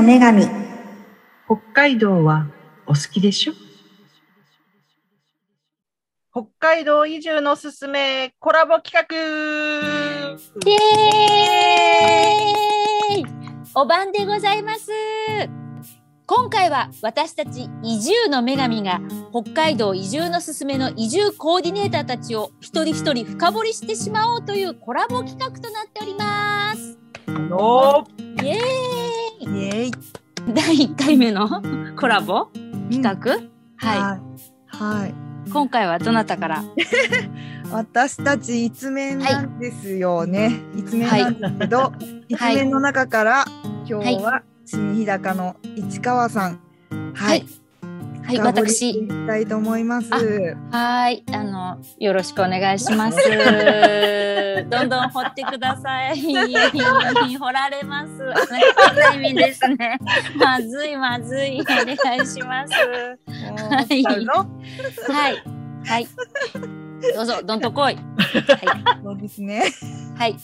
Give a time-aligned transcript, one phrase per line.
[0.00, 0.46] の女神。
[1.46, 2.46] 北海道は
[2.86, 3.52] お好きでしょ？
[6.32, 9.04] 北海道移住のすすめコラボ企画。
[10.66, 13.26] イエーイ。
[13.74, 14.90] お晩でございます。
[16.26, 19.00] 今回は私たち移住の女神が
[19.32, 26.96] 北海道移住のすすめの移住コーディネーターたちを一人一人深掘りしてしまおうというコラボ企画となっております。
[27.28, 28.06] の
[28.42, 28.89] イエーイ
[29.40, 29.90] イエーイ
[30.54, 31.48] 第1回目の
[31.98, 32.48] コラボ？
[32.90, 33.38] 企画、
[33.76, 34.18] はは
[34.72, 35.50] い、はい、い。
[35.52, 36.64] 今回はどなたから？
[37.72, 41.92] 私たち一面なんですよね、一面なんですけど、
[42.28, 43.44] 一面の中から
[43.88, 46.58] 今日は新日高の市川さん。
[47.14, 47.46] はい、
[48.30, 50.08] はい私いきたいと思います。
[50.12, 53.18] あはいあのよろしくお願いします。
[54.70, 56.20] どんどん掘ってください。
[56.22, 58.12] 掘られます。
[59.16, 59.98] 意味ですね。
[60.38, 61.60] まずいまずい。
[61.60, 62.72] お願いします。
[62.72, 64.02] はい。
[64.24, 65.42] のはい。
[65.84, 66.08] はい。
[67.14, 67.98] どうぞどんとこい。
[69.02, 69.64] そうですね。
[70.16, 70.36] はい。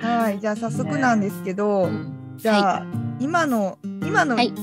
[0.00, 0.40] はい。
[0.40, 1.90] じゃあ早速なんですけど、
[2.36, 2.86] じゃあ、
[3.20, 4.54] 今の今の、はい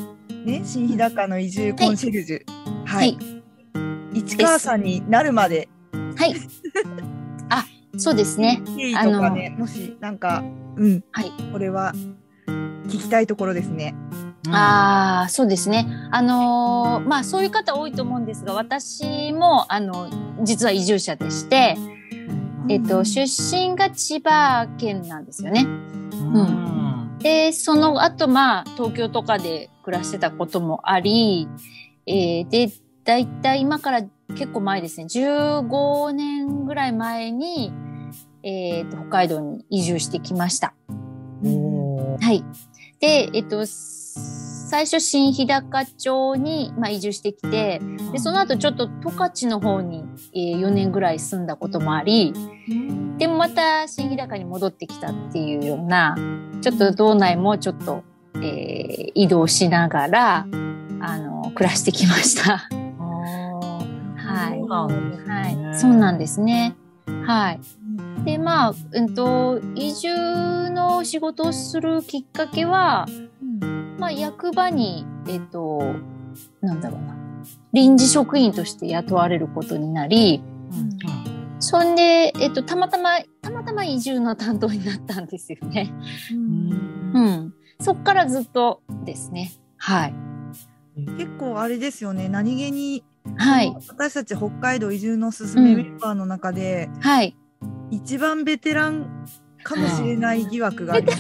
[0.46, 2.52] ね新日高の移住コンシェルジュ。
[2.86, 3.10] は、はい。
[3.10, 3.18] い
[4.14, 5.70] 市川さんになるまで。
[6.16, 6.36] はい。
[7.50, 7.66] あ
[7.98, 8.62] そうですね。
[8.78, 10.44] 経緯とかねもしなんか
[10.76, 11.04] うん。
[11.12, 11.32] はい。
[11.52, 11.94] これは
[12.88, 13.96] 聞きたいところですね。
[14.50, 15.88] ああ、そうですね。
[16.12, 20.10] あのーまあそういう方多いと思うんですが、私もあの
[20.44, 21.78] 実は移住者でして、
[22.68, 25.62] えっと出身が千葉県なんですよね。
[25.64, 25.68] う
[26.44, 26.81] ん
[27.22, 31.48] で、その後まあ東京とかで暮らしてたこともあり、
[32.06, 32.72] えーで
[33.04, 37.72] だいたい今から結構前ですね、15年ぐらい前に、
[38.44, 40.74] えーと北海道に移住してきました。
[42.22, 42.44] はい。
[43.00, 47.82] で、えっと、最初新日高町に、まあ、移住してきて、
[48.12, 52.34] で、その後ちょっと十勝の方に、えー4年ぐらい住んだこともあり、
[53.18, 56.16] でもまた新日高に戻ってきたっていうような、
[56.62, 58.04] ちょっと道内もちょっと、
[58.36, 60.48] えー移動しながら、
[61.02, 62.70] あの、暮らしてきました。
[64.16, 64.62] はい。
[65.28, 65.78] はい。
[65.78, 66.76] そうなんですね。
[67.26, 67.60] はい。
[68.24, 73.06] で、まあ、うんと、移住の仕事をするきっかけは、
[74.00, 75.82] まあ、役場に、えっと、
[76.62, 77.16] なんだろうな、
[77.74, 80.42] 臨時職員として雇われることになり、
[81.62, 85.94] そんで、えっと、たまたま、たまたま移住の担当になったんですよね。
[86.32, 87.54] うんうん。
[87.80, 89.52] そっからずっとですね。
[89.78, 90.16] はい。
[91.18, 93.04] 結構あれですよね何気に
[93.38, 93.76] はい。
[93.88, 97.38] 私たち北海道移住のすすめメンバーの中で、はい。
[97.92, 99.26] 一番ベテラン
[99.64, 101.12] かもしれない疑惑がベテ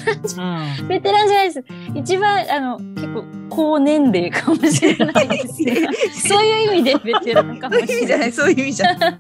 [1.12, 1.64] ランじゃないです。
[1.96, 5.76] 一番、あの、結構、高年齢かもしれないですね。
[6.28, 8.32] そういう意味でベテランかもそういう意味じゃなしれないい。
[8.32, 9.18] そういう意味じゃない。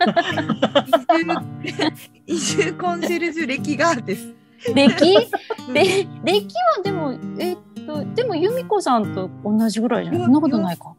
[2.27, 4.29] 移住移住コンシェルジュ歴がです。
[4.73, 5.15] 歴？
[5.73, 10.21] で歴はでも、えっと、でも由美子さんと同じぐらいじゃない？
[10.23, 10.93] そんなことないか。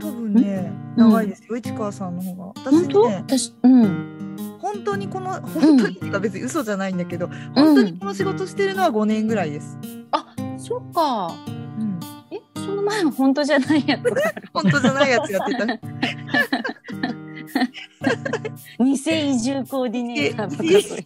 [0.00, 2.44] 多分ね長いですよ市川さんの方が。
[2.54, 3.08] 私本当？
[3.10, 4.15] ね私、うん。
[4.60, 9.78] 本当にこの本当にってか別に嘘じゃないんだけど、本当にこの仕事してるのは5年ぐらいです。
[10.12, 11.34] あ、そっか。
[11.46, 11.98] うん、
[12.30, 14.02] え、その前は本当じゃないやつ。
[14.52, 15.66] 本当じゃないやつやってた。
[18.84, 18.98] 偽移
[19.38, 21.04] 住コーディネーター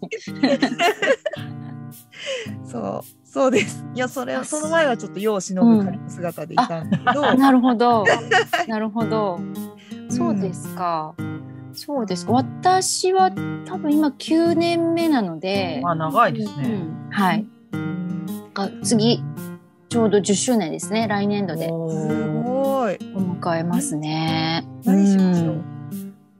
[2.64, 3.06] そう。
[3.24, 3.84] そうです。
[3.94, 8.04] いやそれはその前はちょっと世を忍ぶ仮の姿でいたんだけど、なるほど。
[8.66, 9.38] なるほど。
[10.08, 11.14] そうですか。
[11.82, 12.32] そうですか。
[12.32, 13.30] 私は
[13.64, 16.68] 多分今9年目なので、まあ長いですね。
[16.68, 17.46] うん、はい。
[17.72, 19.22] うんが次、
[19.88, 21.08] ちょうど10周年ですね。
[21.08, 22.98] 来年度でおすーごい。
[23.14, 24.66] お迎えますね。
[24.84, 25.64] 何しましょう？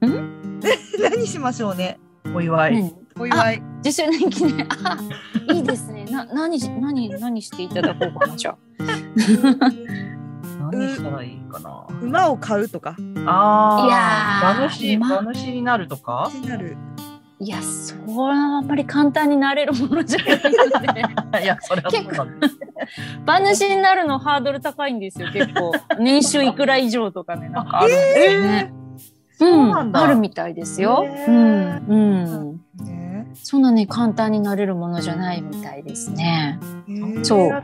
[0.01, 0.59] うん
[1.01, 1.99] 何しましょうね？
[2.35, 2.73] お祝い。
[2.75, 2.93] 何？
[3.19, 3.63] お祝い。
[3.83, 4.67] 10周年記念。
[4.85, 4.97] あ、
[5.53, 6.05] いいですね。
[6.05, 8.57] な、何し、何、何していただこうかな、じゃあ。
[10.71, 11.85] 何したらいいかな。
[12.01, 12.95] 馬を買うとか。
[13.25, 16.29] あいやあ、ー馬主、ま馬主になるとか？
[16.47, 16.77] なる。
[17.39, 21.41] いや、それはあんまり簡単になれるものじゃないので。
[21.43, 22.59] いや、それはそうなんです。
[23.23, 25.71] 馬主になるのハードル高いんですよ、結構。
[25.99, 28.73] 年収いくら以上とかね、なんかあるんですよね。
[29.33, 31.03] そうなんだあるみたいですよ。
[31.03, 32.61] へうん、ーうん。
[33.31, 33.39] ね。
[33.43, 36.59] そんなね、簡単になれるものじゃないみたいですね。
[37.23, 37.63] そう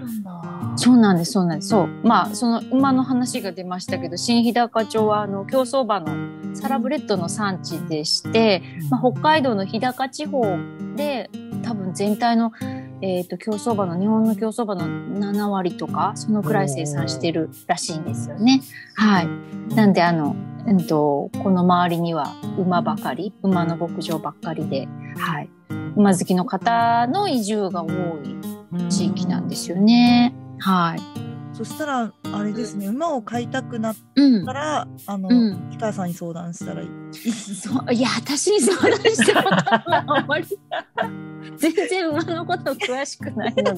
[0.78, 1.70] そうなんです、そうなんです。
[1.70, 1.88] そう。
[2.04, 10.44] まあ、その馬の話が出ましたけど、新日高町は、あの、競走馬のサラブレッドの産地でして、まあ、北海道の日高地方
[10.96, 11.30] で、
[11.64, 12.52] 多分全体の、
[13.02, 14.88] えっ、と、競走馬の、日本の競走馬の
[15.20, 18.62] 7割とか、そのくらい生産してるらしいんですよね。
[18.96, 19.28] はい。
[19.76, 20.36] なんで、あの、
[20.68, 24.88] うんと、この周りには馬ばかり、馬の牧場ばっかりで、
[25.18, 25.50] はい。
[25.98, 30.34] 馬好きの方の移住が多い地域なんですよね。
[30.60, 31.27] はい。
[31.58, 34.54] そしたらあれですね馬を飼いたくなっうんた。
[34.54, 36.90] らあの、うん氷川さんに相談したらいい。
[37.98, 40.46] いや、私に相談してもあんまり、
[41.58, 43.72] 全然馬のこと詳しくないので、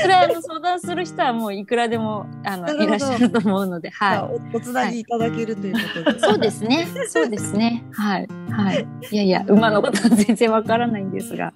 [0.00, 6.18] それはあの相談する人はもういくらでもあのいらっしゃると思うので、はおおつなぎいただけるということで。
[6.18, 6.20] い。
[6.20, 6.86] そうですね。
[7.08, 7.84] そうですね。
[7.92, 8.28] はい。
[8.50, 8.86] はい。
[9.10, 11.52] いやいや、馬のことは全然わからないんですが。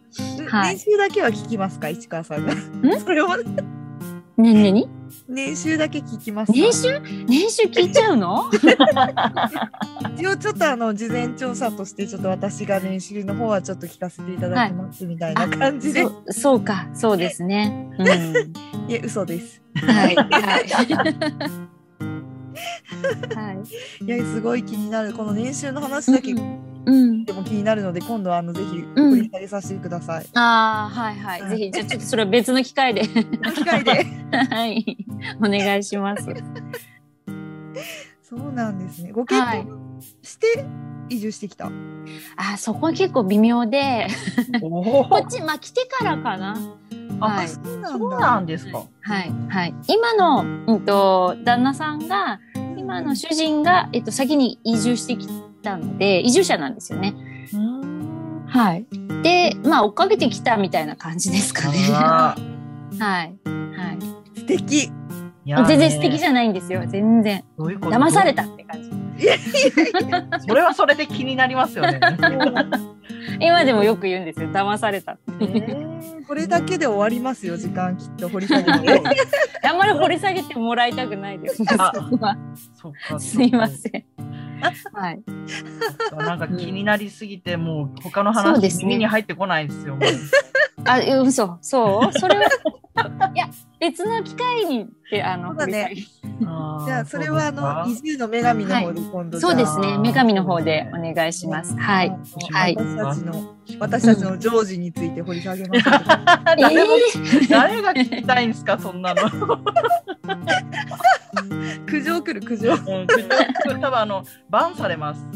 [0.49, 2.53] はい年収だけは聞きますか市川さんが。
[3.01, 3.37] それは
[4.37, 4.89] ねねに？
[5.29, 6.59] 年収だけ聞きますか。
[6.59, 8.45] 年収年収聞いちゃうの？
[10.17, 17.91] 一応ちょっとあの事前調査としてちょっと私が年収の方はちょっと聞かせていただきますみたいな感じで、そうそうか、そうですね。
[17.99, 18.07] うん。
[18.89, 19.61] いや嘘です。
[19.75, 20.15] はい。
[20.15, 20.69] はい。
[23.35, 23.59] はい。
[24.05, 26.39] いやすごい気になるこの年収の話だけうん。
[27.25, 30.27] でも気になるので今度はあのぜひうん掘り下げさせてください。
[30.35, 31.41] ああ、はいはい。
[31.43, 33.03] はいぜひ、じゃあちょっとそれは別の機会で。
[33.55, 34.05] 機会で。
[34.51, 34.97] はい。
[35.39, 36.25] お願いします。
[38.23, 39.11] そうなんですね。
[39.13, 40.65] ご結婚して
[41.09, 41.67] 移住してきた？
[41.67, 44.07] あーそこは結構微妙で、
[44.63, 46.57] おこっち、まあ来てからかな。
[47.19, 47.49] はあい。
[47.49, 48.19] そうなんそうだ。
[48.21, 48.85] なんですか。
[49.01, 49.33] はい。
[49.49, 49.75] はい。
[49.89, 52.39] 今の、うんと、旦那さんが、
[52.77, 55.27] 今の主人が、えっと、先に移住してき
[55.67, 57.15] たので、移住者なんですよね。
[58.47, 58.87] はい。
[59.23, 61.79] で、まあ、追っかけてきたみたいな感じですかね。
[61.91, 63.01] はあい。
[63.01, 63.37] はい。
[64.39, 64.93] 素敵。
[65.47, 66.85] ー全然素敵いじゃないんですよ。
[66.87, 67.45] 全然。
[67.59, 67.97] どういうこと？
[67.97, 68.91] 騙されたって感じ。
[70.47, 72.01] それはそれで気になりますよね。
[73.41, 74.49] 今でもよく言うんですよ。
[74.51, 75.87] 騙されたって。
[76.27, 79.03] これだけで終わりますよ時間きっと掘り下げて。
[79.69, 81.65] あんまり掘り下げてもらいたくないです。
[83.19, 84.05] すいません。
[84.93, 85.23] はい。
[86.17, 89.97] なんか気になりすぎて、もう他の話耳に入ってこないですよ。
[89.97, 90.09] もう
[90.85, 91.59] あ、嘘。
[91.61, 92.45] そうそれは、
[93.35, 95.95] いや、別の機会にって、あの、そうだね
[96.39, 99.97] じゃあそれはあの移住の女神の方で今度、げそうですね。
[99.99, 101.75] 女神の方でお願いします。
[101.77, 102.11] はい。
[102.51, 105.85] はい私たちの私たちのジョージについて掘り下げます。
[106.45, 106.63] 誰
[107.49, 109.23] 誰が聞きたいんですか、そんなの。
[111.87, 112.73] 苦情来る苦情。
[112.73, 112.89] うんこ
[113.69, 115.27] れ多分あの、バンされます。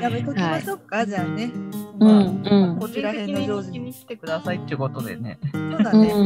[0.00, 1.50] やめときましょうか、じゃあね。
[2.00, 2.78] うまあん、うん。
[2.80, 5.38] 個人的に聞きに来てくださいっていうことでね。
[5.52, 6.12] うそうだね。
[6.12, 6.16] ん、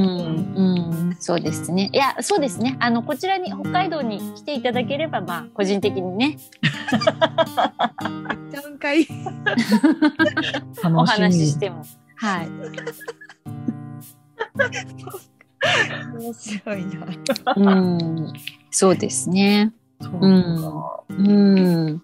[0.55, 0.63] う
[1.11, 1.91] ん、そうですね。
[1.93, 2.77] いや、そうですね。
[2.79, 6.39] あの、こちらに、北海道に来ていただければ、まあ、個人的にね、
[8.53, 9.07] ちゃんかい。
[10.85, 11.85] お話ししても。
[12.17, 12.49] はい。
[16.21, 17.07] 面白いな。
[17.57, 18.33] うん、
[18.71, 19.73] そうですね。
[20.01, 21.03] そううんか。
[21.09, 22.03] うん。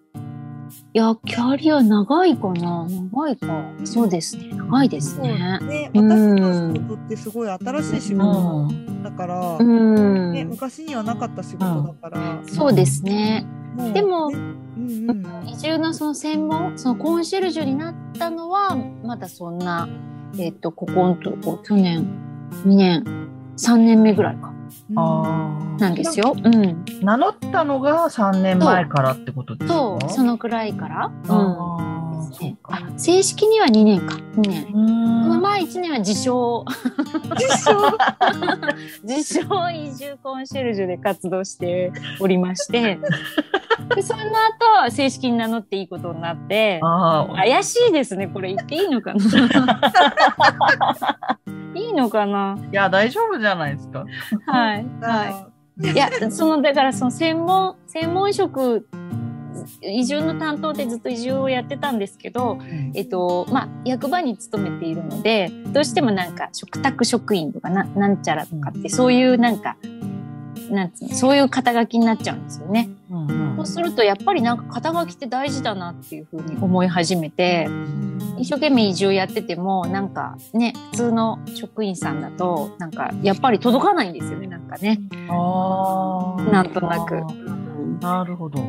[0.93, 3.65] いや、キャリア長いかな長いか。
[3.85, 4.51] そうですね。
[4.55, 5.59] 長いですね。
[5.61, 8.69] ね、うん私たちにとってすごい新しい仕事
[9.03, 10.33] だから、うん。
[10.33, 13.47] ね、昔にはなかった仕事だから、そうですね。
[13.95, 19.89] でもねうんうん、移住のその専門、そのコンシェルジュになったのは、まだそんな、
[20.39, 22.07] えっ、と、ここんとこ、去年、
[22.65, 23.05] 2年、
[23.57, 24.53] 3年目ぐらいか。
[24.97, 26.35] あなんですよ。
[26.37, 26.67] うん。
[26.67, 26.75] あ。
[27.03, 29.75] 名乗ったのが3年前からってことですか？
[29.75, 31.07] そう、そのくらいから。
[31.07, 31.90] うん。
[32.65, 34.17] ああ、正式には2年か。
[34.37, 34.65] 2年。
[34.67, 36.65] うーんまあ1年は自称、
[39.05, 39.41] 自称？
[39.73, 42.99] 移住コンシェルジュで活動しておりまして、
[43.95, 44.23] でその
[44.85, 46.81] 後、正式に名乗っていいことになって、
[47.37, 48.29] 怪しいですね。
[48.29, 49.81] これ言っていいのかな？
[51.75, 52.59] いいのかな？
[52.73, 54.05] いや、大丈夫じゃないですか。
[54.47, 54.87] はい。
[55.01, 55.47] は
[55.83, 55.87] い。
[55.93, 58.87] いや、その、だからその専門、専門職、
[59.83, 62.59] 移住の担当でずっと移住をやってたんですけど、
[62.95, 69.77] えっと、まあ、役場に勤めているので、どうしてもなんか、嘱託職員とかな、なんちゃらとかって、そういうなんか、
[70.71, 72.91] なんつうの、そういう肩書きになっちゃうんですよね。
[73.57, 77.69] そうすると、やっぱりなんか肩書きって大事だなっていうふうに思い始めて、
[78.39, 85.01] 一生懸命移住やってても、なんかね、普通の職員さんだと、なんか、やっぱり届かないんですよね、なんかね。
[85.29, 86.43] ああ。
[86.45, 87.21] なんとなく。
[88.01, 88.61] なるほど。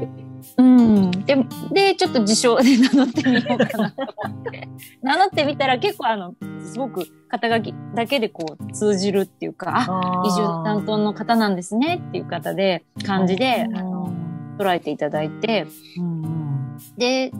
[0.57, 1.11] うん。
[1.11, 1.37] で、
[1.71, 4.69] で、ちょっと自称で名乗ってみようかなと思って。
[5.01, 14.13] 名乗ってみたら結構あの、すごく肩書きだけでこう通じるっていうか、あ、移住担当の方なんですねっていう方で、感じで、あの、
[14.57, 15.67] 捉えていただいて、
[15.97, 16.41] うんうん
[16.97, 17.31] で、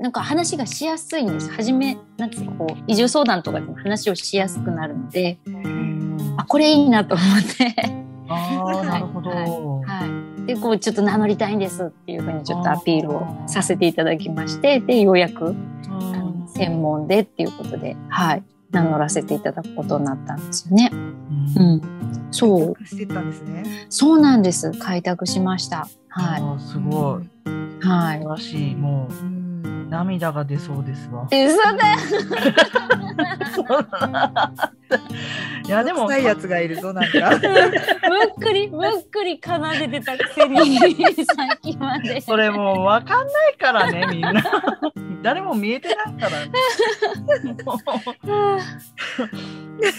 [0.00, 1.50] なんか話がしやすいんです。
[1.50, 5.38] 初めなんつうのこう移住相談とかでも話をしやすくなるので、
[6.36, 7.74] あこれいいなと思って。
[8.28, 9.30] ああ、なるほど。
[9.30, 9.48] はい
[9.84, 10.27] はい。
[10.48, 15.54] でこうちょっと名乗りたいんですっていうふうにちょっとアピールをさせていただきまして、でようやく
[15.88, 20.90] あの専門でっていうことで、はい、名乗らせていただくことになったんですよね。
[20.90, 21.82] うん、
[22.30, 23.86] そう、してたんですね。
[23.90, 24.72] そうなんです。
[24.72, 25.86] 開拓しました。
[26.08, 27.24] はあーすごい。
[27.24, 28.28] い、はい素晴。
[28.30, 28.74] らしい。
[28.74, 29.47] もうんう
[29.88, 31.26] 涙が出そうですわ。
[31.30, 31.94] 嘘だ。
[35.66, 37.30] いやでも臭いやつがいるぞなんか。
[37.30, 37.40] むっ
[38.40, 40.86] くりむっくり奏でてたくせにさ
[41.54, 42.20] っきまで。
[42.20, 44.42] それもうわかんないからねみんな。
[45.22, 46.52] 誰も見えてないから、ね。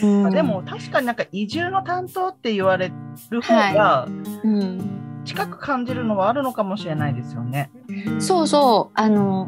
[0.02, 2.92] うん で、も確かになんか移住の担当って言われ
[3.30, 4.08] る方が
[4.44, 4.99] うん、
[5.30, 7.70] 近く感じるのはあるのかもしれないですよね。
[8.18, 9.00] そうそう。
[9.00, 9.48] あの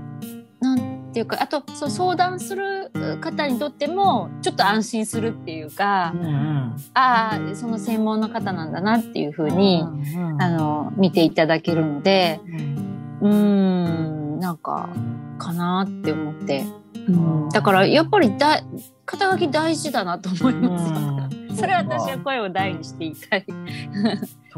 [0.59, 12.39] なんていうかあとそう相談する方にとってもちょっと安心するっていうか、んああその専門の方なんだなっていうふうに、うんあの見ていただけるので
[13.21, 14.39] うん。
[14.39, 14.89] なんか
[15.37, 16.65] かなって思って、
[17.07, 18.63] うん、だからやっぱりだ
[19.05, 20.93] 肩書き大事だなと思います。
[20.93, 23.45] うんそれは私は声を大にして言いたい。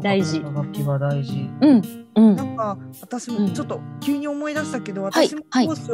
[0.02, 0.40] 大事。
[0.40, 1.50] 肩書きは大事。
[1.60, 1.82] うん。
[2.16, 2.36] うん。
[2.36, 5.66] なんか私うんもちょっと急に思い出したけど、はい私もはい。
[5.66, 5.92] 当初、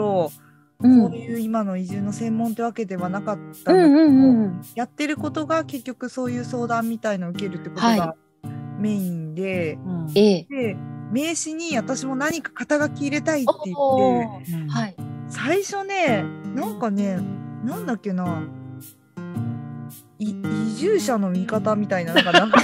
[0.80, 1.09] うん。
[1.09, 8.16] そういう今の移住の専門ってわけではなかったうんけど、うんうんやってることが結局そういう相談みたいのを受けるってことはが
[8.78, 10.47] メインで、うんええ。
[10.49, 10.76] で
[11.12, 14.97] 名刺に私も何か肩書き入れたいって言ってはい。
[15.28, 17.19] 最初ねなんかね
[17.64, 18.42] なんだっけな
[20.80, 22.58] い移住者の味方みたいななんかなんか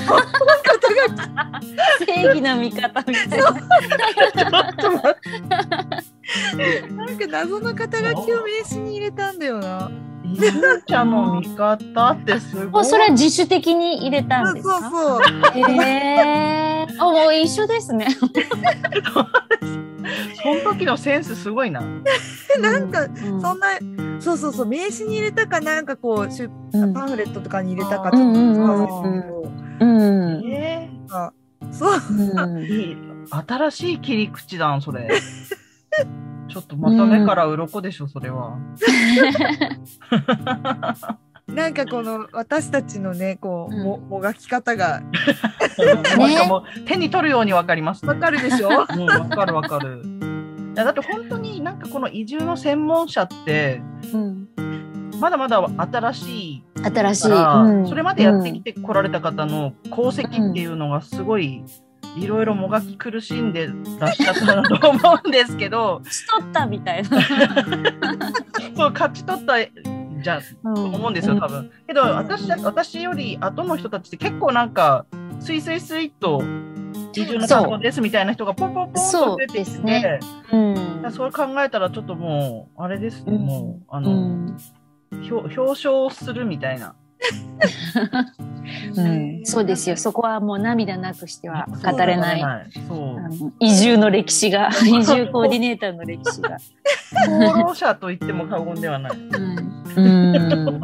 [2.07, 3.51] 正義の味方みたいな。
[6.97, 9.91] なんか謎の肩書きを名刺に入れたんだよな。
[10.25, 12.85] 移住者の味方ってすごい。
[12.85, 14.81] それは自主的に入れたんそうですか？
[14.81, 15.23] そうそう。
[15.71, 15.77] へ
[16.19, 16.87] え。
[16.99, 18.07] あ、もう一緒ですね。
[20.43, 21.81] その時のセンスすごいな。
[22.61, 23.69] なんかうんそんな
[24.21, 28.41] そうそうそう名刺に入れたかなんかこう出うんパンフレットとかに入れたかあちょっと
[29.81, 30.45] うんうん。
[30.47, 30.89] え
[31.71, 32.97] そううんー、いい
[33.31, 35.11] 新しい切り口だんそれ。
[36.49, 38.57] ちょっとまた目から鱗でしょ、それは。
[41.47, 45.03] なんかこの私たちのねこううんももがき方が
[45.79, 48.09] なんかもう手に取るようにわかります、ね。
[48.13, 48.69] わかるでしょ？
[48.95, 50.03] うん、わかるわかる。
[50.05, 53.81] いやだって本当になんかこの移住の専門者って
[54.13, 54.49] うん
[55.21, 57.33] まだまだ新しい新しい。
[57.33, 61.65] うんそれまでやってきてこられた方の功績っていうのがすごい
[62.17, 63.69] いろいろもがき苦しんで
[64.01, 67.09] らっしゃったなと思うんですけど しとったみたいな。
[68.77, 69.55] そう勝ち取った
[70.27, 71.71] じゃとと思うんですよ多分。
[71.87, 75.07] けど私だ私より後の人たちって結構なんか
[75.39, 76.43] スイスイスイっと
[77.15, 80.19] 移住の担当ですみたいな人がポンポンポンと出てきてね。
[80.53, 81.13] うん。
[81.13, 83.47] それ考えたらちょっともうあれですね、うん。
[83.47, 84.57] もうあの、
[85.31, 86.97] 表彰するみたいな。
[88.97, 89.97] うん、そうですよ。
[89.97, 92.45] そこはもう涙なくしては語れない。
[93.61, 96.59] 移住の歴史が、移住コーディネーターの歴史が。
[97.25, 99.13] 功労者と言っても過言ではない。
[99.17, 100.81] うん。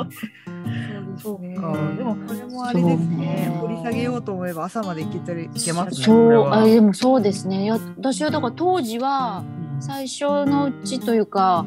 [1.23, 1.63] そうですね。
[1.63, 1.73] か。
[1.97, 3.53] でもこれもあれですね。
[3.61, 6.05] 掘り下げようと思えば朝までいけたりいけますね。
[6.05, 7.71] そう、あでもそうですね。
[7.71, 9.45] 私はだから当時は
[9.81, 11.67] 最初のうちというか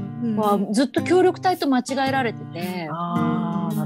[0.72, 3.35] ずっと協力隊と間違えられてて、あ。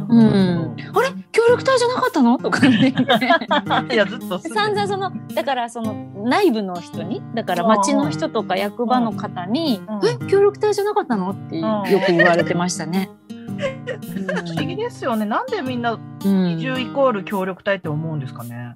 [0.09, 1.09] うん、あれ？
[1.31, 2.37] 協力隊じゃなかったの？
[2.37, 2.93] とかね。
[3.93, 5.93] いや、ずっと散々そのだからその
[6.25, 7.21] 内部の人に？
[7.35, 10.27] だから町の人とか役場の方にうん「え？
[10.27, 13.09] 協力隊じゃなかったの?」ってよく言われてましたね。
[14.27, 15.25] 不思議ですよね。
[15.25, 15.93] なんでみんな
[16.25, 16.49] うん。
[16.51, 18.75] 移住イコール協力隊って思うんですかね？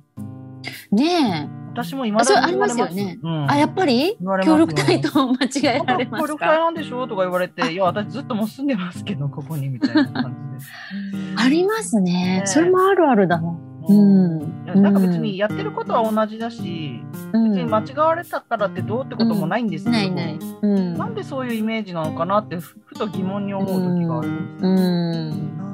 [0.91, 2.91] ね私も今だに言われます。
[2.91, 3.19] よね。
[3.21, 3.43] うん。
[3.43, 4.15] えあやっぱり？
[4.43, 7.07] 協力隊と間違えられます協力隊かなんでしょ？
[7.07, 11.33] とか言われて、いや、私ずっともう住んでますけど、ここにみたいな感じで。
[11.43, 12.41] ありますね。
[12.41, 13.49] ねそれもあるあるだな。
[13.89, 14.65] ううん。
[14.65, 17.01] なんか別にやってることは同じだし、
[17.33, 17.51] うん。
[17.51, 20.39] 別に間違われたからってどうってこともないんですけど、ないない。
[20.61, 20.93] うん。
[20.97, 24.65] なんでそういうイメージなのかなってふふと疑問に思う時があるんです。
[24.65, 25.72] うん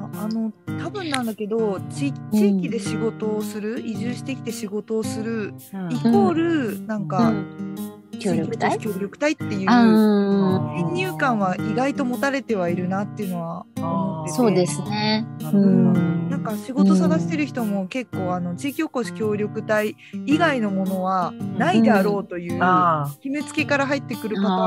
[1.10, 5.92] 分なんだけど地地域で仕事をする、移住してきて仕事をするうん。
[5.92, 7.46] イコールなんうか、ん
[8.18, 8.78] 協力隊？
[8.78, 14.32] 協力隊っていう先入観は意外と持たれてはいるなっていうのは思っって。
[14.32, 14.36] て。
[14.36, 15.26] そうですね。
[15.52, 16.28] うん。
[16.28, 24.64] なんか仕事探してる人も結構あの地域おこし協力隊以外のものはないであろうというあ決めつけから入ってくるパターンも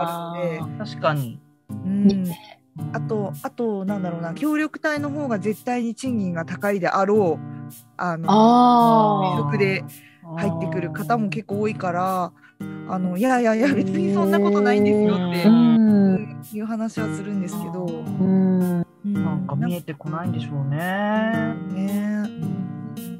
[0.00, 1.38] あるので、あ、確かに。
[1.70, 2.24] うん、
[2.92, 9.38] あとあとなんだろうな協力隊の方が絶対に賃金が高いであろうあのああ。
[9.38, 9.84] 職で
[10.36, 12.32] 入ってくる方も結構多いから
[12.88, 18.78] あのいやいやいや別にそんなことないんですよっていう話はするんですけど、うん。
[18.78, 21.54] うんなんか見えてこないんでしょうね。
[21.72, 22.22] ね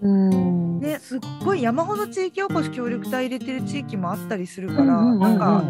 [0.00, 0.80] うん。
[0.80, 5.62] ね、すっごい山ほど地域おこし協力隊入れてる地域もあったりするから、なんか、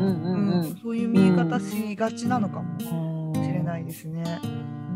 [0.83, 3.24] そういう見え方しがちなのかも
[3.65, 4.23] ないですね。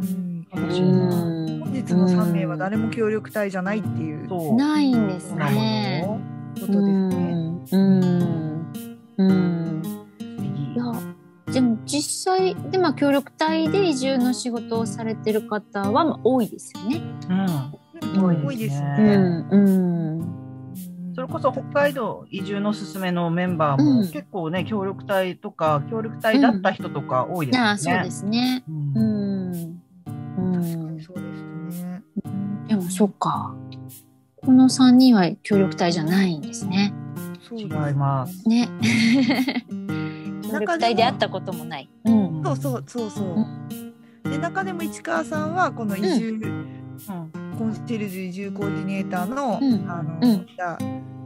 [0.03, 0.97] うんかもしれない。
[0.97, 4.55] うん本日の3名は誰も協力隊じゃないっていうう。
[4.55, 6.05] ないんですね。
[6.61, 7.65] ほとですね。
[7.73, 8.01] うん。
[9.19, 9.29] うん。
[9.29, 9.83] うん。
[9.83, 9.89] ど
[10.75, 17.01] いや、でも実際、で、まあ、協力隊で移住の仕事をされてる方は、まあ、多いですよね。
[17.29, 18.17] うん。
[18.23, 19.17] 多多いですねうね。
[19.17, 19.49] ん。
[19.51, 19.57] う
[20.23, 20.48] ん。
[21.19, 27.69] それこそ北海道移住のすすめのメンバーもうん結構ね、協力隊とか協力隊だった人とか多いですよね。
[27.69, 28.63] ああ、そうですね。
[28.69, 29.01] うんう
[29.51, 29.83] ん。
[30.37, 30.63] うん。
[30.63, 32.03] 確かにそうですね。
[32.69, 33.53] でも、そっか。
[34.47, 36.95] この3人は協力隊じゃないんですね。
[37.51, 38.49] 違います。
[38.49, 38.69] ね。
[40.49, 41.89] 協力隊で会ったこともない。
[42.05, 42.43] うん。
[42.45, 44.31] そうそうそうそう。
[44.31, 46.79] で中でも市川さんはこの移住、うん
[47.59, 50.47] コンシェルジュ移住コーディネーターの、うんあの、うん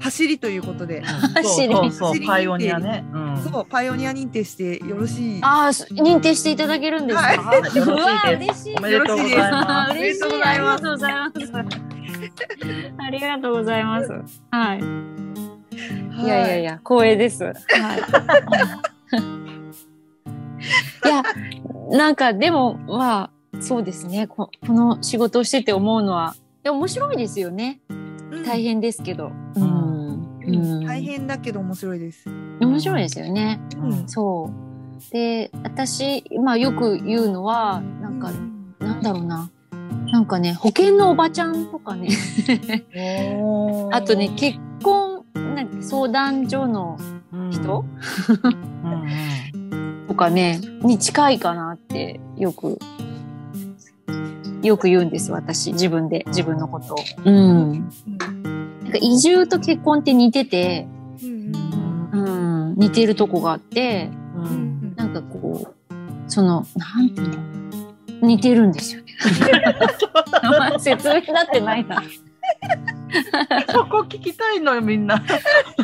[0.03, 3.05] 走りということで、走りそうパイオニアね。
[3.13, 3.39] うん。
[3.43, 5.41] そうパイオニア認定してよろしい。
[5.43, 7.23] ああ、そ認定していただけるんですか？
[7.23, 8.75] はいうわ嬉しい。
[8.77, 9.99] おめでとうございます。
[9.99, 10.25] 嬉しい。
[10.25, 12.93] おめでとうございますありがとうございます。
[12.99, 14.09] ありがとうございます。
[14.51, 14.81] はい。
[16.25, 17.45] いやいやいや、光栄です。
[17.45, 17.55] はい。
[21.05, 21.23] いや、
[21.97, 24.51] なんかでも、まあ、そうですねこ。
[24.67, 27.81] この仕事をしてて思うのは、いや面白いですよね。
[27.89, 28.03] うん
[28.47, 29.31] 大変ですけど。
[29.57, 29.92] うん。
[30.47, 32.29] うんうん大変だけど面白いです。
[32.61, 33.61] 面白いですよね。
[33.77, 35.13] うんそう。
[35.13, 38.33] で、私、まあよく言うのは、なんか、
[38.79, 39.51] なんだろうな。
[40.11, 42.09] なんかね、保険のおばちゃんとかね、
[43.93, 46.99] あとね、結婚、なんか相談所の
[47.51, 47.85] 人、
[48.85, 52.79] うんうんとかね、に近いかなってよく、
[54.63, 56.97] よく言うんです、私、自分で、自分のことを。
[57.25, 57.91] うん。
[58.93, 60.87] か移住と結婚って似てて、
[61.23, 61.53] うん
[62.13, 65.95] うん、似てるとこがあって、うんうんなんかこう、
[66.29, 67.53] その、なんていうの？
[68.23, 69.13] 似てるんですよね。
[70.79, 72.03] 説明になってないな。
[73.69, 75.23] そこ聞きたいのよ、みんな。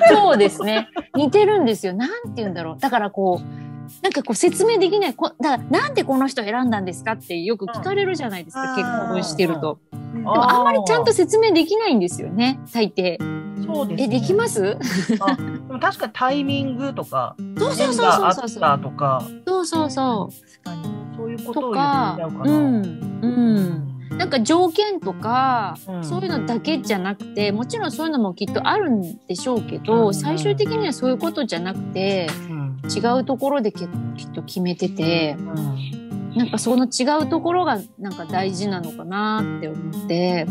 [0.08, 0.88] そうですね。
[1.14, 1.94] 似てるんですよ。
[1.94, 2.78] なんて言うんだろう。
[2.78, 5.14] だからこう、なんかこう説明できない。
[5.14, 8.62] こだからなんでこの人選んだんですかってよく聞かれるじゃないですか。
[8.62, 9.78] うん結婚してると。
[9.92, 12.60] うんでもあんまりちゃんと説明できないんですよね。
[12.72, 13.18] 大抵。
[13.64, 14.78] そうですえ、できます？
[15.20, 18.60] あでも確かにタイミングとか、そうそうそうそうそうそう。
[18.62, 20.30] たとか、そうそうそ
[20.64, 21.16] 確かに。
[21.16, 21.54] そういうこう。
[21.54, 22.52] とを言っちゃうか、うな。
[22.52, 22.84] ん。
[23.22, 24.16] うん。
[24.16, 36.07] なんか条件とか、うんそういうのだけじゃなくて、もちろんそういうのもきっとあるんでしょうけうど、ん最終的にはそういうことじゃなくて、うん違うところでけきっと決めてて、うん
[36.38, 40.46] なんかその違うところがなんか大事なのかなって思って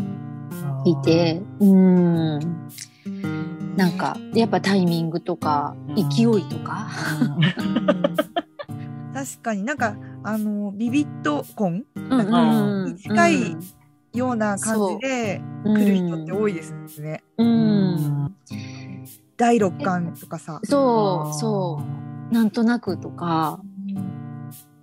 [0.83, 2.39] いて、うん。
[3.77, 6.89] なんか、やっぱタイミングとか、うん勢いとか。
[9.13, 11.85] 確かになんかあのビビット婚？
[11.95, 13.57] うんうんうん近い
[14.13, 17.23] ような感じでうん来る人って多いですね。
[17.37, 18.35] うん。
[19.37, 20.59] 第六感とかさ。
[20.63, 21.81] そう、そ
[22.29, 22.33] う。
[22.33, 23.61] なんとなくとか、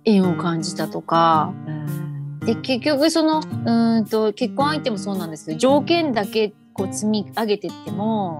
[0.05, 1.53] 縁を感じたとか。
[1.67, 2.39] うん。
[2.39, 8.39] で、結局その、うーんと、結婚相手もそうなんですけど、条件だけこう積み上げてっても、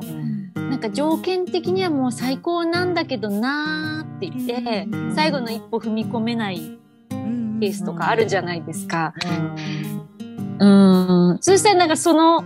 [0.56, 5.16] なんか条件的にはもう最高なんだけどなーって言って、うん。
[5.16, 6.58] 最後の一歩踏み込めない
[7.60, 9.14] ケースとかあるじゃないですか。
[10.60, 11.38] うん。
[11.42, 12.44] そしたらなんかその、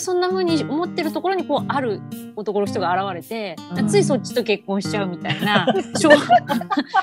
[0.00, 2.00] そんな風に思ってるところにこうある
[2.36, 3.88] 男の人が現れて、うん。
[3.88, 5.66] ついそっちと結婚しちゃうみたいな、
[5.98, 6.10] 少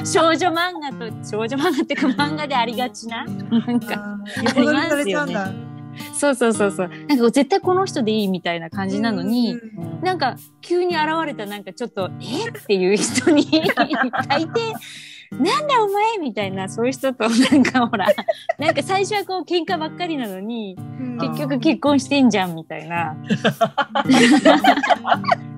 [0.03, 4.17] 少女漫画と、少女漫画っていうか漫画でありがちな、なんか、
[4.55, 5.51] ありされちゃうんだ。
[6.13, 6.89] そうそうそうそう。
[7.07, 13.45] なんか絶対この人でいいみたいな感じなのに、うんなんか急に現れたなんかちょっと、えっていう人に、
[14.29, 14.73] 大抵、
[15.39, 18.07] なんだお前みたいな、そういう人となんかほら、
[18.57, 23.15] なんか最初はこう喧嘩ばっかりなのに、うん結局結婚してんじゃんみたいな。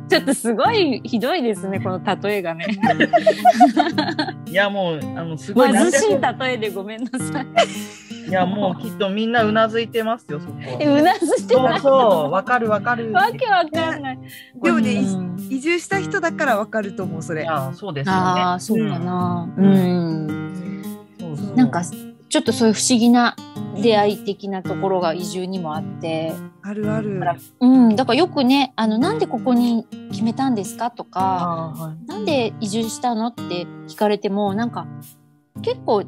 [0.07, 2.67] ちょっとすごいひどいですね、この例えがね。
[4.45, 7.47] いやもうあのすごい貧しい例えでごめんなさい。
[8.27, 10.53] いやもうきっとみんなうなずいてますよそこ。
[10.53, 13.11] うなずいてそうそうわかるわかる。
[13.13, 14.19] わけわかんない。
[14.61, 17.45] でもね、うん移住した人だからわかると思うそれい。
[17.45, 18.19] やそうですよね。
[18.21, 19.47] ああ、そうかな。
[19.57, 20.83] ううんん。
[21.19, 23.35] そうそうなんか、ちょっとそういう不思議な
[23.81, 26.33] 出会い的なところが移住にもあって。
[26.63, 27.21] あるある。
[27.61, 27.95] うん。
[27.95, 31.19] だからよくね、あの、なんでここに決めたんですかとか、
[31.77, 34.85] はいなんで移住したのって聞かれても、なんか、
[35.61, 36.03] 結構、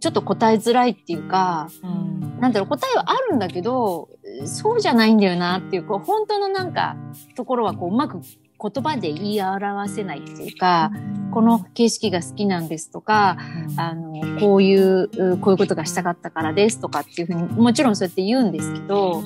[0.00, 2.40] ちょっと答えづらいっていうか、うん。
[2.40, 4.08] なんだろう、答えはあるんだけど、
[4.44, 6.96] そうじゃないんだよなっていう、こう、本当のなんか、
[7.34, 10.90] ところはこう、うまく言葉で言い表せないっていうか、
[11.32, 13.38] この景色が好きなんですとか、
[13.76, 19.22] あの、こういう、うこういうことがしたかったからですとかっていうふうに、もちろんそうやって言うんですけど、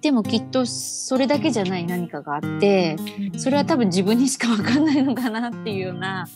[0.00, 2.96] でもきっとそれだけじゃない何かがあって、
[3.38, 6.28] それは多分自分にしかわかんないのかなっていうような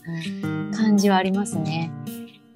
[0.74, 1.90] 感じはありますね。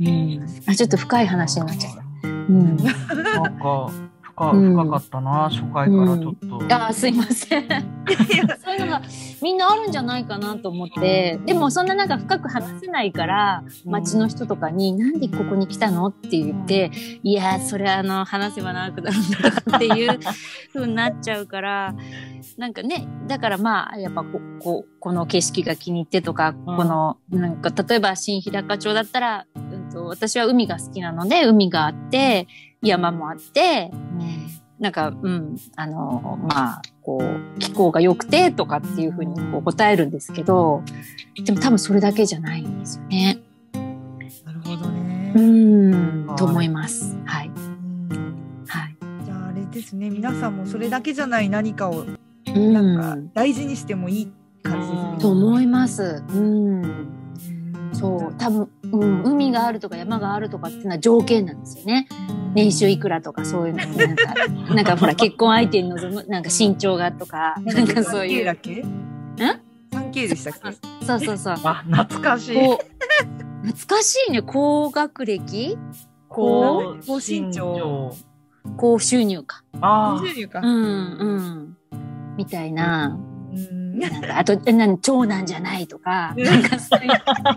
[0.01, 0.47] うん。
[0.67, 2.29] あ、ちょっと深い話になっちゃった。
[2.29, 2.77] うん。
[2.77, 3.91] なんか
[4.35, 6.75] 深うん深かったな、初回からちょっと。
[6.75, 7.69] あーすいません。
[8.65, 9.03] そういうのが
[9.43, 16.91] みんなあるんじゃないかなと思って、でもそんななんか深く話せないから、街の人とかに、なんでここに来たのって言って、
[17.23, 20.19] いやー、それあの、話せば長くなるんだっていう
[20.73, 21.95] 風になっちゃうから、
[22.57, 32.47] なんかね、だからまあ、やっぱこ、ここの景色が気に入ってとか、この、なんか、例えば新日高町だったら、うんと、私は海が好きなので、海があって、
[32.83, 33.91] 山もあって、
[34.79, 40.83] なんか、うん、あの、まあ、こう、気候が良くてとかっていうふうにこう答えるんですけど、
[41.45, 43.39] でも多分それだけじゃないんですよね。
[44.45, 45.33] なるほどね。
[45.37, 47.17] うんはい、と思います。
[47.25, 47.49] はい。
[47.49, 48.97] うんはい。
[49.25, 52.05] じゃああれですね皆さんもそれだけじゃない何かを
[52.55, 53.31] うなんかん。
[53.33, 55.17] 大事にしてもいい感じですね。
[55.21, 56.23] と思います。
[56.29, 57.22] うん。
[57.93, 58.35] うんそう。
[58.39, 62.09] 多分、うん、海があるとか山があるとかっていうのは条件なんですよね。
[62.55, 63.85] 年収いくらとかそういうの。
[63.85, 64.35] なんか、
[64.75, 68.43] なんかほら、結婚相手に望む、なんか身長がとか、なんかそういう。
[68.43, 68.85] 3K だっけ
[69.93, 70.55] ？3K でしたっ
[71.01, 71.07] け？
[71.07, 71.55] そうそうそう。
[71.65, 72.57] あ、懐かしい。
[72.57, 74.43] 懐かしいね。
[74.43, 75.79] 高学歴？
[76.29, 78.15] 高高身長
[78.77, 79.65] 高収入か。
[79.81, 80.63] あ20人かう。
[80.63, 81.77] ん、うん。
[82.37, 83.19] みたいな。
[83.53, 87.11] うんなんか、あと、えなん長男じゃないとか、なんかそういう、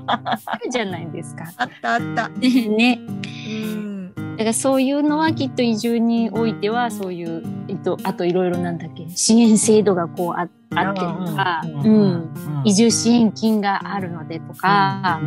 [0.07, 1.45] あるじゃないですか。
[1.57, 2.29] あったあった。
[2.39, 2.67] ね。
[2.67, 2.99] ね
[3.47, 4.13] うん。
[4.15, 12.29] だからそういうのはきっと移住においては、そういう、えっと、あといろいろなんだっけ、支援制度がこうああってとか、うん。
[12.65, 15.21] 移住支援金があるのでとか、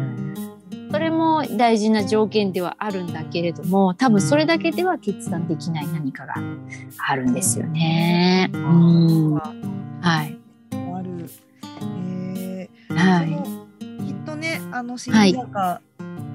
[0.90, 6.34] それも大事な条件ではあるんだけれども、多分それだけでは決断できない何かが
[6.98, 8.50] あるんですよね。
[8.52, 9.34] うん。
[9.34, 10.36] はい。
[12.98, 14.04] はい。
[14.04, 15.80] きっとねあの新日高、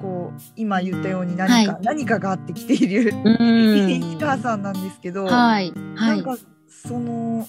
[0.00, 3.90] こう今言ったように何か、はい何かがあってきているうん。
[3.90, 5.72] 市川さんなんですけど、はい。
[5.94, 6.22] はい。
[6.22, 6.36] なんか
[6.68, 7.46] その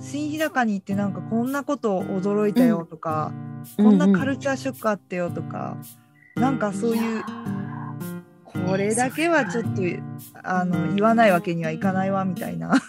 [0.00, 3.32] 新日高に行ってなんかこんなこと驚いたよとか、
[3.76, 5.76] こんなカルチャーショックあったよとか、
[6.36, 7.24] なんかそういう
[8.52, 9.70] これだけはちょっと
[10.42, 12.74] あの言わないわけにはいかないわみたいな。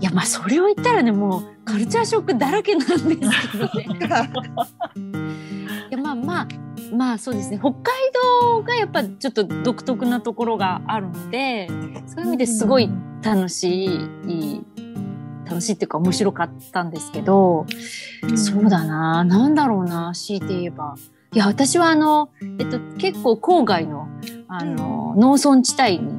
[0.00, 3.34] いや、まあ、それを言ったらね、もう、カルチャーショックだらけなんですけどね。
[5.90, 6.48] いや、まあまあ、
[6.92, 7.58] まあ、そうですね。
[7.58, 7.82] 北海
[8.40, 11.68] 道がやっぱちょっと独特なところがあるので、
[12.06, 12.90] そういう意味ですごい
[13.22, 14.08] 楽しい、
[15.44, 17.66] 楽しいっていうか面白かったんですけど、
[18.36, 20.96] そうだな、なんだろうな、強いて言えば。
[21.32, 24.08] いや、私はあの、えっと、結構郊外の、
[24.48, 26.18] あの、農村地帯に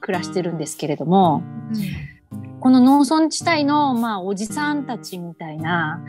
[0.00, 1.42] 暮らしてるんですけれども、
[2.60, 6.00] この農村地帯の、まあ、おじさんたちみたいな、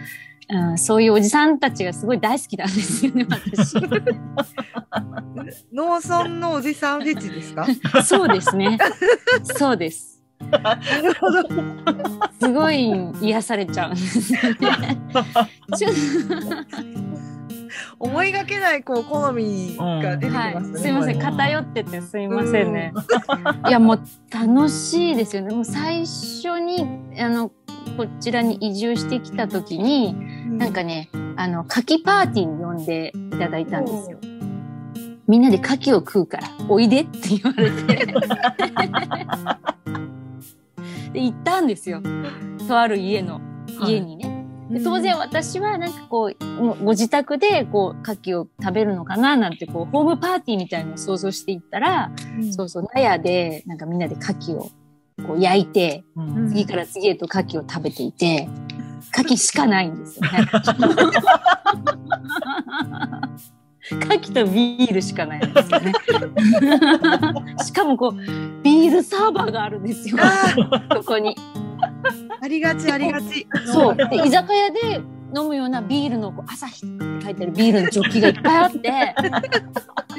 [0.51, 3.75] うん、そういうおじさんたちがすごい大好きなんですよね、私。
[5.73, 7.67] 農村のおじさんフェチですか？
[8.03, 8.77] そうですね。
[9.43, 10.18] そうです。
[10.51, 11.43] なるほど。
[12.39, 14.97] すごい癒されちゃうんですよね。
[15.77, 15.93] ちょっ
[17.99, 20.79] 思いがけないこう好みが出てきますね。
[20.79, 22.93] い、すいません、偏っててすいませんね。
[23.67, 25.53] いや、もう楽しいですよね。
[25.53, 26.85] もう最初に、
[27.19, 27.49] あの、
[27.97, 30.15] こちらに移住してきた時に、
[30.47, 30.57] うん。
[30.57, 34.17] なんかね、あの、牡蠣パーティーに呼んでいただいたんですよ。
[35.27, 38.13] みんなで牡蠣を食うから、おいでって言われて。
[41.13, 42.01] で、行ったんですよ。
[42.67, 43.41] とある家の、
[43.85, 44.45] 家にね。
[44.69, 46.35] で当然私はなんかこう、
[46.83, 54.69] ご自宅でこう、牡蠣を食べるのかななんてこう、ホームパーティーみたいなのを想像していったら、うんそうそう、納屋でなんかみんなで牡蠣を
[55.25, 58.47] こう焼いて、うん次から次へと牡蠣を食べていて、
[59.11, 60.45] 牡蠣しかないんですよね。
[63.91, 65.93] 牡蠣とビールしかないんですよね。
[67.65, 70.17] しかもこうビールサーバーがあるんですよ。
[70.21, 71.35] あここに。
[72.41, 73.45] ありがちありがち。
[73.65, 73.95] そう。
[73.95, 75.01] で居酒屋で
[75.35, 79.15] 飲むようなビールの朝日って書いてあるビールのジョッキがいっぱいあって、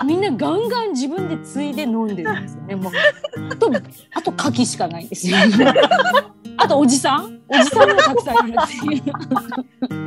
[0.05, 2.77] みんなガンガン自分でついで飲んでるんですよね。
[2.77, 2.92] もう
[3.51, 3.73] あと
[4.14, 5.37] あと牡蠣しかないんですよ。
[6.59, 7.40] あとおじさん？
[7.49, 8.99] おじさんもたくさんいるってい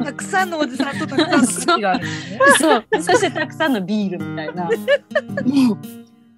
[0.02, 0.06] う。
[0.06, 2.40] たくさんのおじさんとたくさんの口があるんですね。
[2.60, 2.86] そう。
[3.02, 4.64] そしてたくさんのビールみたいな。
[4.66, 5.78] もう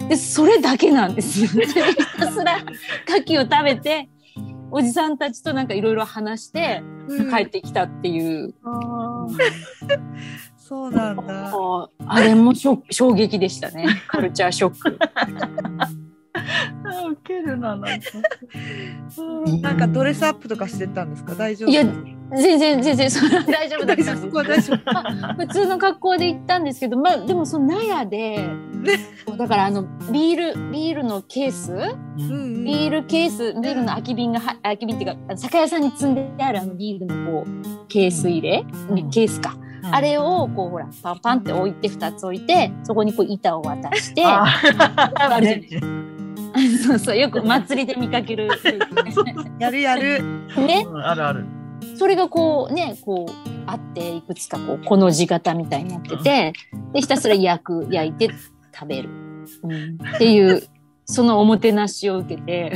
[0.10, 1.49] で、それだけなんですよ。
[1.53, 1.73] で ひ
[2.17, 2.58] たすら
[3.08, 4.10] 牡蠣を食べて、
[4.71, 8.53] おじさんたちとなんかいろいろ話してうん帰ってきたっていう。
[10.58, 11.51] そうなんだ。
[12.08, 13.88] あれもショ衝撃でしたね。
[14.08, 14.99] カルチャーショック。
[16.89, 18.08] あウケるな、なんか。
[19.62, 21.36] なんかドレスアップとかしてたんですか？
[21.36, 21.69] 大丈夫？
[21.69, 23.43] いや、全然、全然、それは。
[23.50, 25.34] 大丈夫だったん大丈夫そこはです大丈夫。
[25.45, 28.50] 普通の格好で行ったんですけど、まあ、でもその納屋で、
[29.38, 31.71] だからあの、ビール、ビールのケース？
[31.74, 32.63] うんうん。
[32.63, 39.10] ビールケース、ビールの空き瓶がは、空き瓶っていうか、酒屋さんに積んであるあのビールのこう、ケース入れ、うん。
[39.10, 39.56] ケースか。
[39.91, 44.45] あれをこう、ほら、パンパンって置いて、二つ置いて、そこにこう板を渡して、あ
[45.15, 45.80] ある じゃ
[46.88, 48.50] そうそう、よく祭りで見かける。
[49.60, 50.21] やるやる。
[50.58, 51.45] ね、うんあるある。
[51.98, 53.32] それがこうね、こう、
[53.67, 56.54] あって、いくつかこう、この字型みたいになってて、
[56.93, 58.30] で、ひたすら焼く、焼いて
[58.74, 59.10] 食べる。
[59.63, 60.63] うん、っていう、
[61.06, 62.74] そのおもてなしを受けて、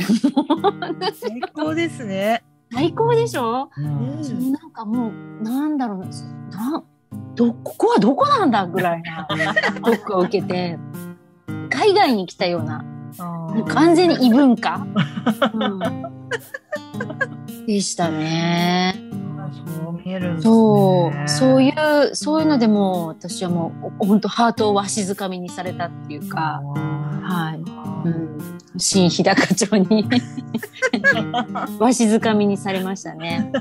[1.14, 2.42] 最高ですね。
[2.72, 3.68] 最高でしょ？
[3.76, 3.88] うんう
[4.22, 5.98] んなんかもう、なんだろう
[6.54, 6.82] な、
[7.34, 9.26] ど、ここはどこなんだぐらいな、
[9.84, 10.78] ドックを受けて、
[11.70, 12.84] 海外に来たような、
[13.68, 14.84] 完全に異文化、
[15.54, 15.78] うん、
[17.66, 19.10] でしたね。
[19.62, 20.36] そうね。
[20.40, 26.62] そう、そういう、そういうのでもう、私はもう、本当ハートをわしづかみにされたっていうか、
[27.22, 28.08] はい。
[28.08, 28.38] うん、
[28.78, 30.08] 新日高町に
[31.78, 33.52] わしづかみにされましたね。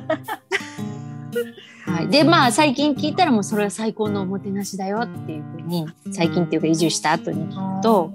[1.86, 8.12] はい、でまあ最近聞いたらもうそれは最高のおもてなしだよっていうふうに最近っていうか移住した後に聞くと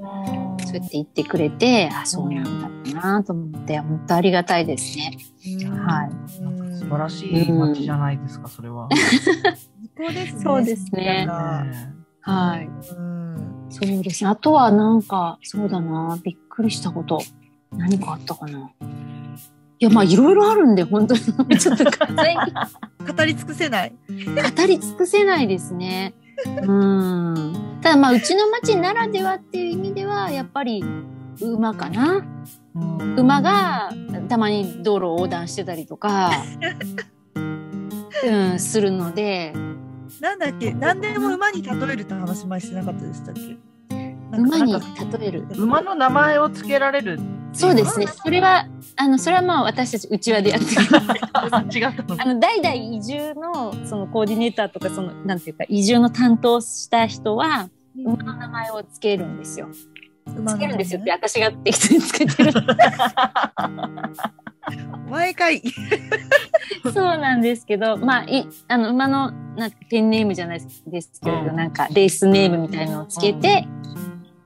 [0.79, 5.17] そうやって言ってくれてあそうなんだなと思って本当ありがたいですね。
[5.71, 8.89] はいうん素晴らしい街じゃないですか、それは。
[9.97, 10.43] 最高ですね。
[10.43, 11.27] そうですね
[12.21, 12.69] はい。
[12.97, 14.31] うんそうですね。
[14.31, 17.21] あとはなんかそうだなびっくりしたこと
[17.73, 18.71] 何かあったかな。
[19.79, 21.21] いやまあいろいろあるんで本当に
[21.59, 21.85] ちょっと
[23.15, 23.93] 語り尽くせない。
[24.09, 26.15] 語り尽くせないですね。
[26.63, 27.64] うん。
[27.85, 30.83] ただまあうちの町ならではっていう意味ではやっぱり
[31.41, 32.25] 馬かな。
[33.17, 33.93] 馬が
[34.29, 36.31] たまに道路を横断してたりとか、
[38.27, 39.53] うん、するので
[40.21, 40.73] なんだっけ？
[40.73, 43.57] 何でも馬に例えるって話前してなかったでしたっけ？
[44.33, 44.81] 馬に例
[45.21, 45.47] える。
[45.57, 47.21] 馬の名前を付けられる。
[47.53, 48.07] そうですね。
[48.09, 48.67] それは
[48.97, 50.81] あのそれはまあ私たちうちわでやってる。
[51.35, 52.17] あ違ったの。
[52.21, 59.69] あの代々移住のそのコーディネーターとかそのなんていうか移住の担当した人は馬の名前をつけるんですよ。
[60.47, 62.53] つけるんですよって私が適当につけてる。
[65.11, 65.63] 毎回。
[66.85, 73.67] そうなんですけど、まあ、いあの馬のなんかペンネームじゃないですけれど、うんなんかレースネームみたいのをつけて、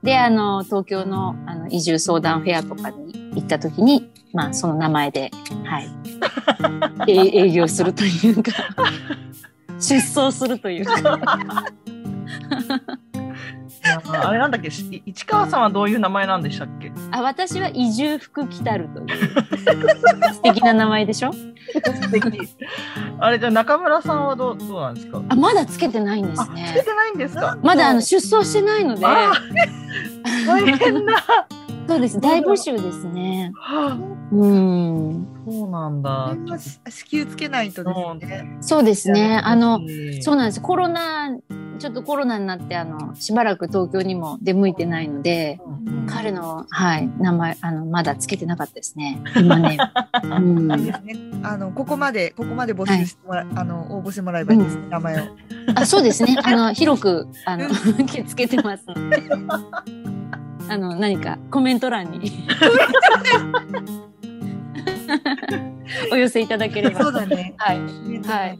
[0.03, 5.31] であの東京のあの移住相談フェアとかに行った時に、まあ、その名前で、
[5.63, 5.89] はい、
[7.07, 8.51] え営業するというか
[9.79, 11.65] 出走するというか。
[14.11, 16.91] あれなんだっけ、し市川さんはどういう名前なんでしたっけ？
[17.11, 19.09] あ私は移住服来たるという
[20.35, 21.33] 素敵な名前でしょ？
[21.33, 22.39] 素敵。
[23.19, 25.21] あれじゃあ中村さんはどうどうなんですか？
[25.29, 27.57] あまだつけてないんですあ、つけねてないんですか？
[27.63, 29.31] まだあの出走してないのであ
[30.47, 31.13] 大変だ。
[31.89, 32.21] そうです。
[32.21, 33.51] 大募集ですね。
[33.55, 33.97] は
[34.31, 35.27] うん。
[35.47, 36.35] あそうなんだ。
[36.37, 38.57] これはし子宮つけないとですね。
[38.61, 39.41] そうですね。
[39.43, 39.79] あの
[40.21, 40.61] そううなんです。
[40.61, 41.35] コロナ
[41.79, 46.05] ちょっとコロナになってあのしばらく東京にも出向いてないのでん。
[46.05, 49.19] 彼のはい名前あのまだつけてなかったですね。
[49.35, 49.79] 今ね、
[50.23, 50.71] うん。
[51.41, 55.23] あのここまでここまで募集してもら、あの応募してもらえばいいですね、名前を。
[55.73, 56.37] あ、そうですね。
[56.43, 57.65] あの、広く、あの、
[57.99, 60.18] 受け付けてますので。
[60.69, 62.47] あの、何かコメント欄に。
[66.11, 67.01] お寄せいただければ。
[67.01, 67.55] そうだね。
[67.57, 67.79] はい。
[67.79, 67.89] はい。
[68.27, 68.57] はい。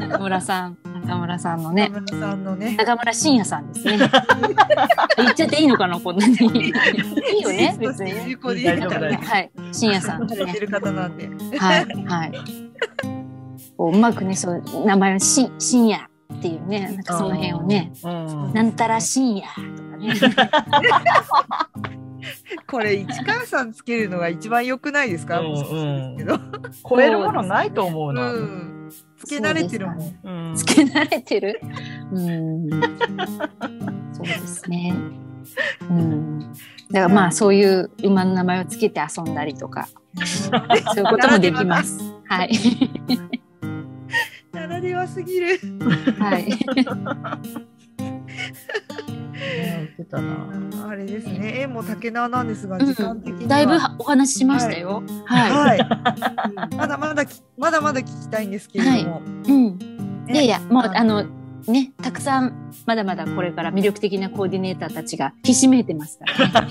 [0.00, 1.88] 中村さん、中村さんのね。
[1.88, 2.76] 中村さんのね。
[2.76, 3.98] 中村真也さんですね。
[5.16, 6.36] 言っちゃっていいのかな、こんなに。
[6.36, 9.50] いいよね、別にはい。
[9.72, 10.26] 真也さん。
[10.26, 10.40] はい。
[12.06, 12.32] はい。
[13.78, 20.14] こううまくね、そう、名前をし、深夜っていうねなんかその辺をねうんなんたら深夜とかね
[22.66, 25.42] これ市川さんつけるのが一番良くないですか、
[26.88, 28.32] 超えるものないと思うな。
[28.32, 30.00] うん、つけ慣れてるもん。
[30.00, 30.54] そうん。
[30.56, 31.60] つけ慣れてる？
[32.12, 32.70] うん。
[34.12, 34.94] そうですね。
[35.88, 36.40] うん。
[36.90, 39.88] だからまあそういう馬の名前をつけて遊んだりとか。
[40.24, 42.00] そういうこともできます。
[42.26, 42.50] はい。
[44.52, 45.58] ならではすぎる。
[46.18, 46.48] はい
[50.02, 50.88] ってたな。
[50.88, 52.86] あれですね、縁も竹縄なんですが、うん。
[52.86, 55.02] 時間的には、だいぶお話ししましたよ。
[55.24, 59.78] はい、はい、まだまだきまだまだ聞きたいんですけれども、うん。
[60.26, 61.24] ねいやいやもうああの
[61.66, 66.62] ねたくさんまだまだこれから魅力的なコーディネーターたちがひしめいてますから。
[66.62, 66.68] ね。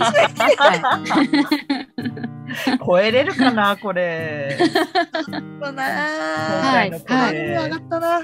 [0.58, 2.78] はい。
[2.86, 4.58] 超えれるかな、これ。
[4.60, 6.90] そうなはい。
[6.90, 8.22] 今回のこあれれ上がったな。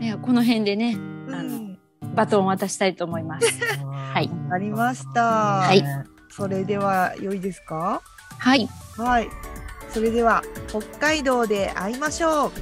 [0.00, 0.96] いやこの辺でね
[1.28, 1.73] あのうん、
[2.14, 3.46] バトンを渡したいと思います。
[3.84, 4.30] はい。
[4.52, 5.22] ありました。
[5.22, 5.84] はい。
[6.30, 8.02] それでは良いですか？
[8.38, 8.68] はい。
[8.96, 9.28] はい。
[9.90, 12.52] それでは北海道で会いましょう。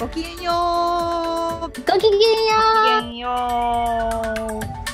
[0.00, 0.52] ごきげんよ
[1.58, 1.60] う。
[1.62, 2.18] ごきげんよ
[2.98, 3.00] う。
[3.00, 3.28] ごきげんよ
[4.84, 4.87] う。